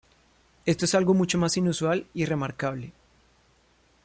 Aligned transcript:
Esto 0.65 0.85
es 0.85 0.95
algo 0.95 1.13
mucho 1.13 1.37
más 1.37 1.57
inusual 1.57 2.07
y 2.15 2.25
remarcable. 2.25 2.91